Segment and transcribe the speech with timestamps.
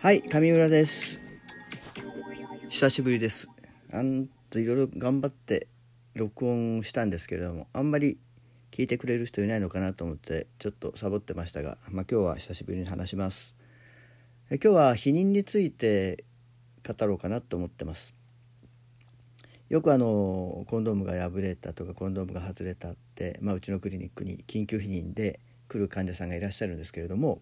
[0.00, 1.20] はい上村です。
[2.68, 3.48] 久しぶりです。
[3.92, 5.68] あんといろいろ頑張って
[6.14, 8.18] 録音したんですけれどもあんまり
[8.70, 13.56] 聞いてくれる人いないのかなと思ってちょっとサボってましたが、まあ、今日は久しぶりに話します。
[14.50, 16.24] え今日は避妊について
[16.86, 18.14] 語ろうかなと思ってます。
[19.70, 27.40] よくあのコンドームが破れたとかコンドームが外れたって、まあ、うちのクリニックに緊急避妊で来る患者さんがいらっしゃるんですけれども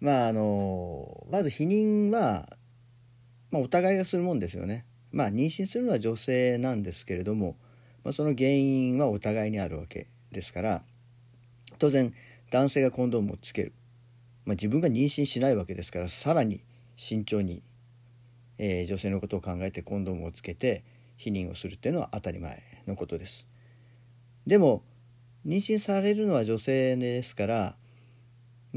[0.00, 2.48] まああのまず避妊は、
[3.50, 4.84] まあ、お互いがするもんですよね。
[5.10, 7.56] まあ妊娠するのは女性なんですけれども、
[8.04, 10.82] まあ、その原因はお互いにあるわけですから
[11.78, 12.12] 当然
[12.50, 13.72] 男性がコンドームをつける、
[14.44, 16.62] まあ、自分が妊娠しないわけですからさらに
[16.96, 17.62] 慎重に、
[18.58, 20.84] えー、女性のことを考えてコンドームをつけて
[21.18, 23.46] 避妊をするっていうのは当たり前のことです。
[24.46, 24.82] でも
[25.46, 27.76] 妊娠されるのは女性ですから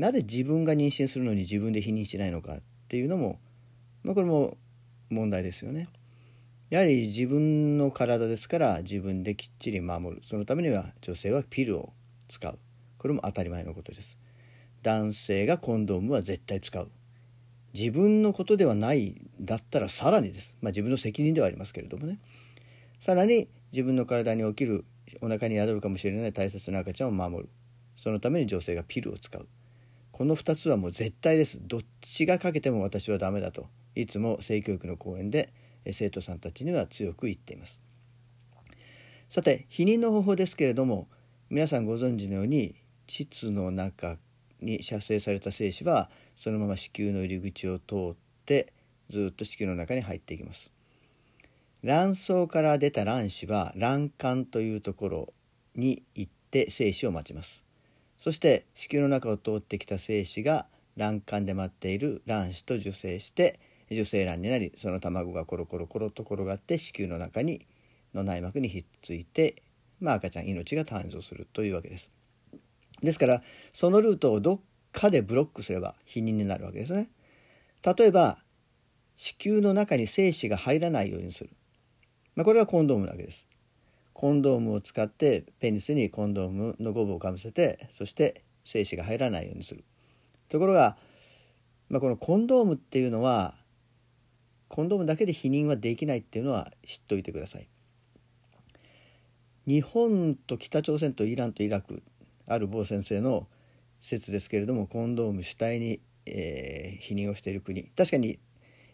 [0.02, 3.40] なぜ自分が妊娠するのに自分で否認しないのかっていうのも、
[4.02, 4.58] まあ、これも
[5.12, 5.90] 問題ですよね。
[6.72, 10.24] やはり自分の体ですから自分できっちり守る。
[10.26, 11.94] そのためには女性はピルを
[12.30, 12.58] 使う。
[12.98, 14.18] これも当たり前のことです。
[14.82, 16.90] 男性がコンドームは絶対使う。
[17.76, 22.18] 自分のことではないだったらさらにです、まあ、自分の責任ではありますけれどもね。
[23.00, 24.84] さらに自分の体に起きる
[25.22, 27.50] お腹に宿るかもしれない大切な赤ちゃんを守る。
[27.98, 29.48] そのために女性がピルを使う。
[30.22, 31.68] この2つはもう絶対です。
[31.68, 33.66] どっちがかけても私はダメだと。
[33.96, 35.52] いつも性教育の講演で
[35.92, 37.82] 生徒さんたちには強く言っています。
[39.30, 41.08] さて避妊の方法ですけれども
[41.50, 42.76] 皆さんご存知のように
[43.08, 44.18] 膣の中
[44.60, 48.74] に射精された精子はそのまま子宮の入り口を通って
[49.10, 50.72] ずっと子宮の中に入っていきます。
[51.84, 55.34] 卵巣から出た卵子は卵管というところ
[55.76, 57.71] に行って精子を待ちます。
[58.22, 67.66] そして子宮の中を通ってきた精子が卵管で待っている卵子と受精して受精卵になりその卵がコロコロコロと転がって子宮の中に
[68.14, 69.64] の内膜にひっついて、
[70.00, 72.12] まあ、赤ちゃん命が誕生するというわけです。
[73.02, 73.42] ですから
[73.74, 74.60] そのルートをどっ
[74.92, 77.10] かでブロックすれば避妊になるわけですね。
[77.84, 78.38] 例えば
[79.16, 81.50] 子宮の中に精子が入らないようにする、
[82.36, 83.48] まあ、これがコンドームなわけです。
[84.14, 89.84] コンドームを使ってペニスにコンドームのゴムをかぶせてそして精子が入らないようにする。
[90.50, 90.98] ところが、
[91.90, 93.56] まあ、このコンドームっていうのは
[94.68, 97.68] コンドームだけで否認はできないっていうのは知っておいてください。
[99.68, 102.04] 日本と北朝鮮とイランとイラク
[102.48, 103.48] ある某先生の
[104.02, 107.84] 説ですけれどもコンドーム主体に、えー、否認をしている国。
[107.84, 108.40] 確かに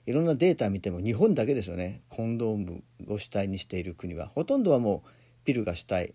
[0.07, 2.01] いろんなデータ見ても日本だけですよね。
[2.07, 4.27] コンドームを主体にしている国は。
[4.27, 5.09] ほとんどはもう
[5.43, 6.13] ピルが主体。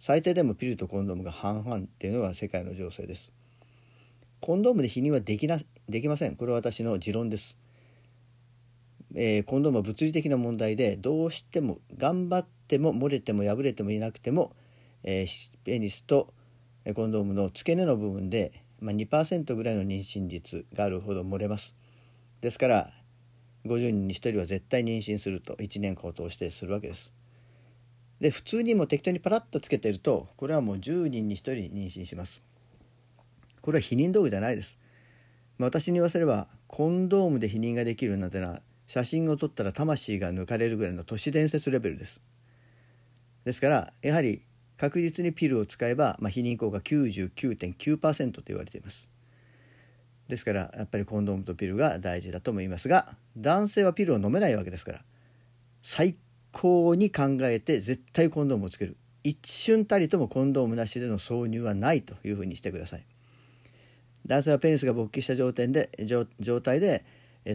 [0.00, 3.32] 最低でもピルとコンドームが半々っていうのが世界の情勢です。
[4.40, 5.58] コンドームで否認はできな
[5.90, 6.36] できません。
[6.36, 7.58] これは私の持論です、
[9.14, 14.56] えー、コンドームは物理的な問題でどうしても頑張っても漏れても破れてもいなくても、
[15.02, 16.32] えー、ペニスと
[16.94, 21.76] コンドームの付け根の部分で、まあ、2%ぐらいの妊娠率があるほど漏れます。
[22.40, 23.03] ですから
[23.66, 27.12] 50人に1人は絶対妊娠すると1年間を通してするわけです。
[28.20, 32.42] で普通にも適当にパラッとつけてるとこれはもう10人に1人妊娠します。
[33.60, 34.78] これは避妊道具じゃないです。
[35.58, 42.20] まあ、私に言わせればコンドームで避妊ができるなんてのは写真を撮ったら魂が抜かれるぐらいの都市伝説レベルです。
[43.44, 44.42] ですからやはり
[44.76, 49.10] 確実にピルを使えば、まあ、避妊効果99.9%と言われています。
[50.28, 55.00] ですからやっぱりコンドームとピルが大事だと思いますが男性はピルを飲めないわけですから
[55.82, 56.16] 最
[56.54, 58.96] 高に考えて絶対コンドームをつける。
[59.22, 63.04] 一瞬たりともコンドームなしでの挿入はないというふうにしてください。
[64.26, 65.90] 男性はペニスが勃起した状態で
[66.40, 67.04] 状態で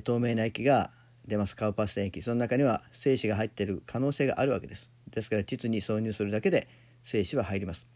[0.04, 0.92] 透明な液が
[1.26, 1.56] 出ます。
[1.56, 2.22] カウパステン液。
[2.22, 4.90] その中には精子が入っている可能性があるわけです。
[5.10, 6.68] ですから膣に挿入するだけで
[7.04, 7.88] 精子は入ります。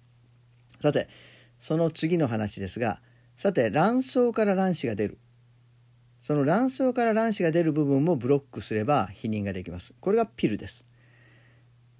[0.80, 1.08] さて
[1.60, 3.02] その次の話ですが
[3.44, 5.18] さて卵巣から卵子が出る。
[6.22, 9.94] その卵巣から卵子が出る部分もブロックすれば避妊ができます。
[10.00, 10.86] これがピルです。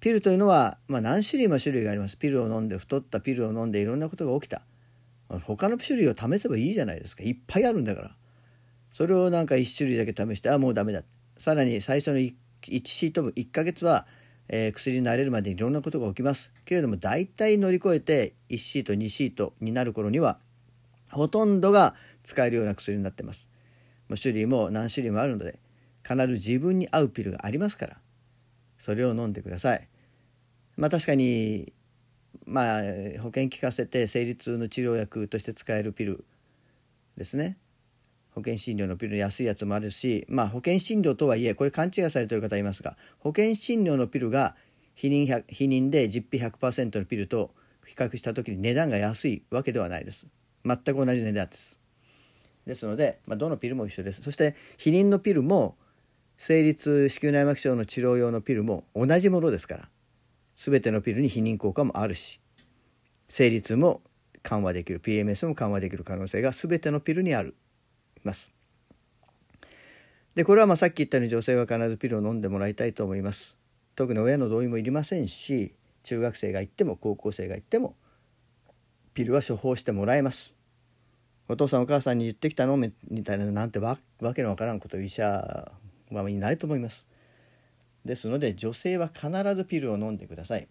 [0.00, 2.16] ピルというのは、まあ、何種類も種類があります。
[2.16, 4.62] ピルを飲んで太ったピルを飲んでいろんなことが起きた。
[5.42, 7.22] 他の種類を試せばいいじゃないですか。
[7.22, 8.16] いっぱいあるんだから。
[8.90, 11.02] それをなんか1種類だけ試してあもうダメだ。
[11.36, 12.32] さらに最初の 1,
[12.62, 14.06] シート分1ヶ月は、
[14.48, 16.54] えー、薬に慣れるまでにいろんなことが起きます。
[16.64, 20.38] けれども大体乗り越えて1シート2シートになる頃には
[21.14, 23.48] ほとんどが使えるような薬になってます。
[24.20, 25.58] 種類も何種類もあるので
[26.06, 27.96] 必ず自分に合うピルがありますから
[28.78, 29.88] それを飲んでください。
[30.76, 31.72] まあ確かに
[32.46, 32.82] まあ
[33.20, 36.24] 保険効かせて生理痛の治療薬として使えるピル
[37.16, 37.56] ですね
[38.34, 44.56] 保険診療のピルの安いやつもあるし、まあ、保険診療とはいえこれ勘違いされてる方いますが保険診療のピルが
[44.96, 47.52] 避妊避妊で実費100%のピルと
[47.86, 50.26] 比較した時に値段が安いわけではないです
[50.64, 51.78] 全く同じ値段です。
[52.66, 54.22] ですので、まあ、どのピルも一緒です。
[54.22, 55.76] そして避妊のピルも
[56.36, 59.88] 生理痛子宮内膜症の治療用のピルも同じものですから
[60.56, 62.40] 全てのピルに避妊効果もあるし
[63.28, 64.02] 生理痛も
[64.42, 67.54] 緩和できる PMS も緩和できる可能性が全てのピルにあり
[68.24, 68.52] ます。
[70.34, 73.56] でこれはまあさっき言ったように女性は必ずピルを飲んでもらいたいと思います。
[73.94, 75.72] 特に親の同意もいりませんし
[76.02, 77.94] 中学生が行っても高校生が行っても
[79.14, 80.54] ピルは処方してもらえます。
[81.48, 82.76] お父さんお母さんに言ってきたの？
[82.76, 83.96] みたいななんてわ
[84.34, 85.72] けのわからんこと医者
[86.10, 87.06] はいないと思います。
[88.04, 90.66] ですので女性は必ずピルを飲んでください。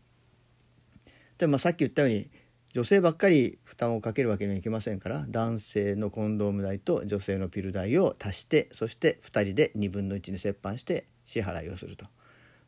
[1.38, 2.30] でもまあさっき言ったように
[2.74, 12.08] 女性ばっかり負担をかけるわけにはいきませんから男性のコンドーム代と女性のピル代を足してそして2人で2分の1に折半して支払いをすると。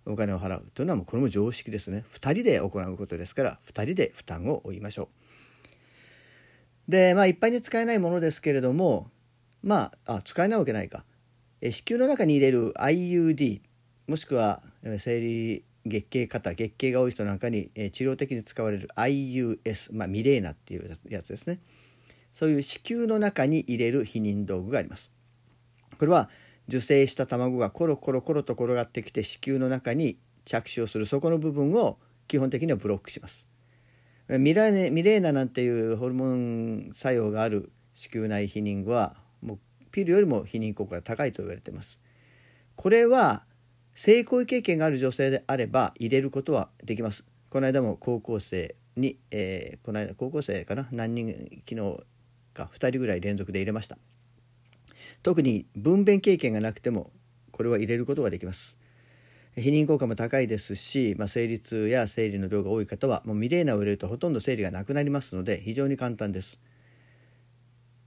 [0.06, 2.06] お金を払うというのはもうこれも常識ですね。
[2.14, 5.25] 2人で行うことですから2人で負担を負いましょう。
[6.88, 9.10] でまあ一般に使えないものですけれども
[9.64, 11.04] まああ使えないわけないか。
[11.62, 13.62] 子宮の中に入れる IUD
[14.08, 14.62] もしくは
[15.00, 21.60] 生理月経型月経が多い人なんかに、治療的に使われる IUS、まあ、ミレーナっていうやつですね。
[22.32, 25.14] そういう子宮の中に入れる避妊道具があります。
[25.98, 26.30] これは
[26.68, 31.98] 受精した卵がコロコロコロと転がってきて子宮の中に着手をするそこの部分を
[32.28, 33.48] 基本的にはブロックします。
[34.28, 39.60] ミレーナなんていうホルモン作用がある子宮内避妊具はもう
[39.92, 42.02] ピルよりも避妊効果が高いと言われています
[42.76, 43.44] これは
[43.96, 47.26] 性行為経験がある女性であれば入れることはできます。
[47.50, 50.90] この間も高校生に、えー、この間高校生かな？
[50.92, 51.30] 何人
[51.68, 52.04] 昨日
[52.54, 53.98] か2人ぐらい連続で入れました。
[55.24, 57.12] 特に分娩経験がなくても
[57.52, 58.78] これは入れることができます。
[59.56, 66.60] 避妊効果も高いですし、まあ、生理痛や生理の量が多い方はもうミレーナを入れるとほとんど生理がなくなりますので非常に簡単です。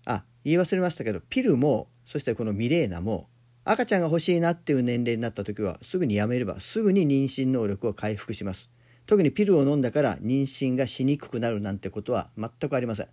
[0.05, 3.29] あ言い忘れましたけどピルもそしてこのミレーナも
[3.65, 8.71] 赤ちゃんが欲しいなっていう年齢になった時はすぐにやめればすぐに妊娠能力を回復します。
[9.07, 13.09] 特にピルを飲んだから妊娠がしにくくなるなんてことは全くありません。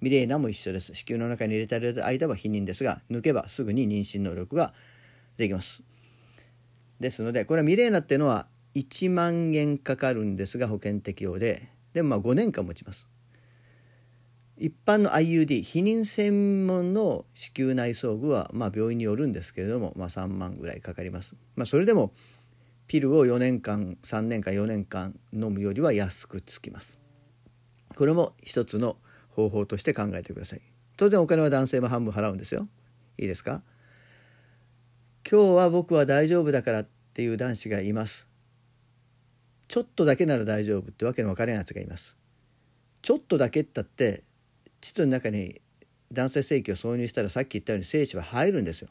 [0.00, 0.94] ミレーナも一緒です。
[0.94, 4.72] 子宮の中に入れてる間は避妊ですが抜けばすぐに妊娠能力が
[5.36, 5.82] できます。
[7.04, 11.68] ですのでこれはミレーナっていうのは1万円かかるんですが保険適用で。
[11.92, 13.08] でもまあ5年間持ちます。
[14.56, 22.12] 一般の IUD 避妊専門の子宮内装具は、まあ、病院によるんですけれども、まあ、3万ぐらいかかります、まあ、それでも
[22.86, 26.98] ピルを4年間3年間4年間飲むよりは安くつきます。
[27.94, 28.96] これも一つの
[29.30, 30.62] 方法として考えてください。
[30.96, 32.68] 当然お金は男性も半分払うんですよ。
[33.18, 33.62] いいですか？
[35.28, 38.26] 今日は僕は大丈夫だからっっていう男子がいます。
[39.68, 42.16] ちょっとだけなら大丈夫ってわけの分からないやつがいます。
[43.02, 44.24] ちょっとだけったって
[44.80, 45.60] 膣の中に
[46.10, 48.88] 男性性器を挿入したらさっき言ったように精子は入るんですよ。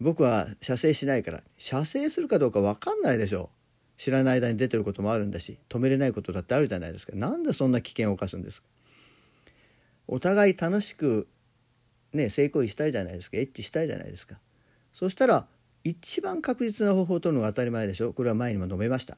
[0.00, 3.50] 僕は射精しないから射精するかどうか分かんないでしょ
[3.96, 7.16] 知らない間に出てることもあるんだし止めれないことだってあるじゃないですか。
[7.16, 8.68] なんでそんな危険を冒すんですか。
[10.06, 11.26] お互い楽しく
[12.12, 13.36] ね性行為したいじゃないですか。
[13.36, 14.36] エッチしたいじゃないですか。
[14.92, 15.48] そしたら
[15.84, 18.12] 一番確実な方法を取るのが当たり前でしょ。
[18.12, 19.16] これは前にも述べました。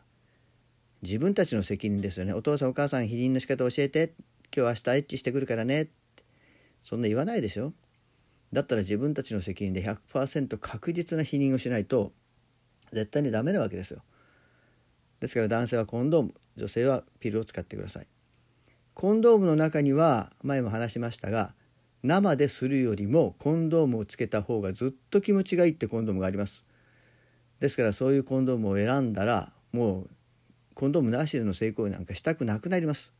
[1.02, 2.32] 自分たちの責任ですよね。
[2.32, 4.14] お父さんお母さん避妊の仕方教えて。
[4.56, 5.88] 今日明日エッチしてくるからね。
[6.82, 7.72] そんな言わないでしょ。
[8.52, 12.12] だったら自分たちの責任で100%確実な否認をしないと
[12.92, 14.02] 絶対にダメなわけですよ。
[15.20, 16.34] ですから男性はコンドーム。
[16.56, 18.06] 女性はピルを使ってください。
[18.94, 21.52] コンドームの中には前も話しましたが
[22.04, 26.66] 生でするよりもコンドームをつけた方がずっと気持ちがいいってコンドームがあります。
[27.60, 30.10] ですからそういうコンドームを選んだらもう
[30.74, 33.14] コンドームなしでの性行為なんかしたくなくなります。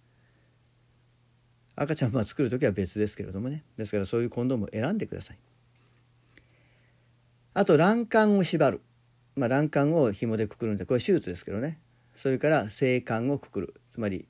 [1.76, 3.64] 赤ちゃんは作る時は別ですけれどもね。
[3.79, 5.38] ですからそういうコンドームを選んでください。
[7.55, 8.83] あと卵管を縛る、
[9.35, 11.79] まあ、卵管を紐でくくるんでこれ手術ですけどね。
[12.14, 13.81] それから性管をくくる。
[13.91, 14.29] つまり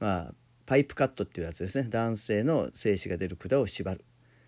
[0.00, 0.34] まあ
[0.66, 1.88] パイプカットっていうやつですね。
[1.88, 4.04] 男性の精子が出る管を縛る。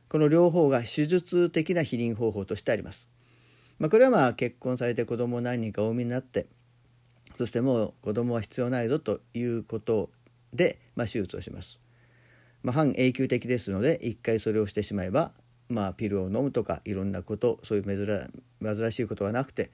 [0.09, 3.11] この両方が手術的な避妊方法としてあります、
[3.79, 6.47] まあ、これはまあ結婚されて子供を何人かお産みになって
[7.37, 10.11] そしてもう子供は必要ないぞということ
[10.53, 11.79] で、まあ、手術をします。
[12.63, 15.31] まあ、半永久的ですので一回それをしてしまえば、
[15.69, 19.71] まあ、ピルを飲むとかいろんなことそういう珍珍しいことはなくて、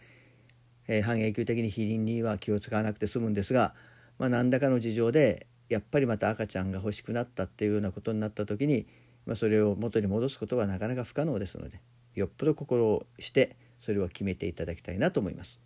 [0.88, 3.72] えー、半永久的に避妊には気を使わなくて済むんですが、
[4.18, 8.86] まあ、何らかの事情でやっぱりまた赤ちゃんが欲しくなったっていうようなことになった時に
[9.26, 11.80] まあ、それを元に戻すことはなかなか不可能ですので
[12.14, 15.60] よっぽど心をしてそれを決めていただきたいなと思います。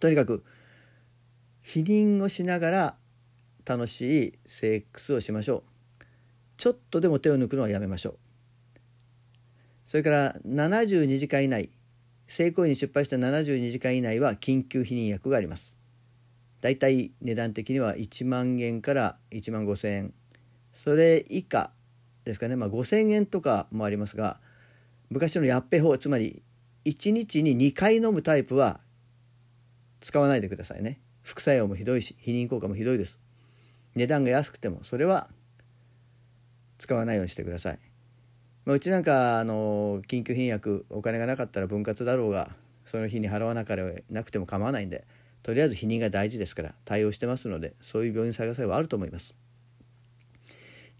[0.00, 0.44] とにかく
[1.62, 2.96] 否認をしながら
[3.64, 5.62] 楽しいセックスをしましょ
[6.00, 6.04] う。
[6.56, 8.18] ちょっとでも手を抜くのはやめましょう。
[9.84, 11.70] それから72時間以内
[12.26, 15.78] 性行為に失敗した72時間以内は緊急避妊薬があります。
[16.60, 20.14] だいたい値段的には1万円から1万5,000円。
[20.72, 21.70] それ以下
[22.24, 24.40] ですかね、まあ、5,000円とかもありますが
[25.08, 26.42] 昔のやっぺ法つまり
[26.84, 28.80] 1日に2回飲むタイプは
[30.00, 31.00] 使わないでくださいね。
[31.22, 33.20] 副作用もひどいし避妊効果もひどいです。
[33.96, 35.28] 値段が安くてもそれは
[36.78, 37.78] 使わないようにしてください、
[38.66, 42.50] まあ、うちなんかあの緊急避妊薬お金がなかったら分割だろうが
[42.84, 45.06] その日に払わなかれなくても構わないんで
[45.46, 49.36] とりあえず避妊が大事ですから対応してますのでそういう病院探せばあると思います。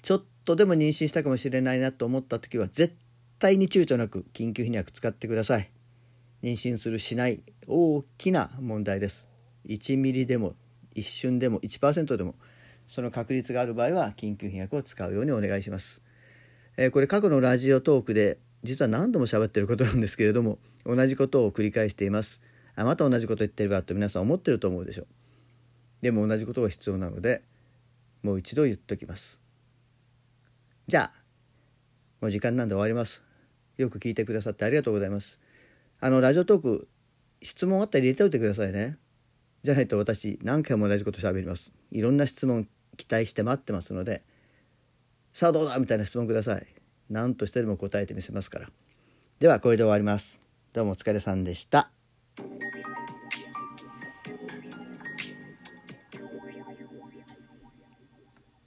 [0.03, 2.95] ちょっとでも妊娠したかもしれないなと思った時は絶
[3.41, 5.69] 対に躊躇なく緊急避妊薬使ってください。
[6.45, 9.27] 妊娠するしない大きな問題です。
[9.67, 10.53] 1ミリでも
[10.95, 12.37] 一瞬でも1%でも
[12.87, 16.05] その確率がある場合は緊急避妊薬を使うようにお願いします、
[16.77, 22.41] えー、これ過去のラジオトークで実は何度も喋ってることなんですけれども同じことを繰り返しています。
[22.77, 25.07] あまた同じこと言ってるわと皆さん思ってると思うでしょう。
[26.03, 27.43] でも同じことが必要なので
[28.23, 29.41] もう一度言っときます。
[30.87, 31.13] じゃあ
[32.21, 33.23] もう時間なんで終わります。
[33.79, 35.41] よく聞いてくださってありがとうございます。
[36.01, 36.89] あのラジオトーク
[37.43, 38.99] 質問あったら入れておいてくださいね。
[39.63, 41.73] じゃないと私何回も同じこと喋ります。
[41.91, 44.23] いろんな質問期待して待ってますので
[45.33, 46.67] さあどうだみたいな質問ください。
[47.09, 48.69] 何としてでも答えてみせますから。
[49.39, 50.41] ではこれで終わります。
[50.73, 51.91] どうもお疲れさんでした。